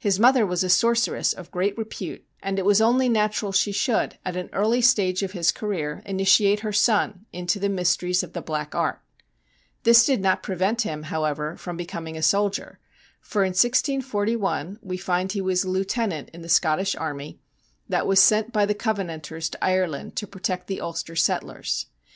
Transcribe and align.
His 0.00 0.18
mother 0.18 0.44
was 0.44 0.64
a 0.64 0.68
sorceress 0.68 1.32
of 1.32 1.52
great 1.52 1.78
repute, 1.78 2.24
and 2.42 2.58
it 2.58 2.64
was 2.64 2.80
only 2.80 3.08
natural 3.08 3.52
she 3.52 3.70
should, 3.70 4.18
at 4.24 4.34
an 4.36 4.50
early 4.52 4.80
stage 4.80 5.22
of 5.22 5.30
his 5.30 5.52
career, 5.52 6.02
initiate 6.04 6.58
her 6.66 6.72
son 6.72 7.26
into 7.32 7.60
the 7.60 7.68
mysteries 7.68 8.24
of 8.24 8.32
the 8.32 8.42
black 8.42 8.74
art. 8.74 9.00
This 9.84 10.04
did 10.04 10.20
not 10.22 10.42
prevent 10.42 10.82
him, 10.82 11.04
however, 11.04 11.56
from 11.56 11.76
becoming 11.76 12.16
a 12.16 12.20
soldier, 12.20 12.80
for 13.20 13.44
in 13.44 13.50
1641 13.50 14.80
we 14.82 14.96
find 14.96 15.30
he 15.30 15.40
was 15.40 15.62
a 15.62 15.70
lieutenant 15.70 16.30
in 16.30 16.42
the 16.42 16.48
Scottish 16.48 16.96
army 16.96 17.38
that 17.88 18.08
was 18.08 18.18
THE 18.18 18.26
STRANGE 18.26 18.46
STORY 18.46 18.46
OF 18.46 18.46
MAJOR 18.48 18.56
WEIR 18.56 18.66
3 18.66 18.66
sent 18.66 18.66
by 18.66 18.66
the 18.66 18.74
Covenanters 19.06 19.48
to 19.50 19.64
Ireland 19.64 20.16
to 20.16 20.26
protect 20.26 20.66
the 20.66 20.80
Ulster 20.80 21.14
settlers. 21.14 21.86